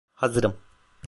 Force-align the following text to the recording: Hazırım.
Hazırım. 0.13 0.57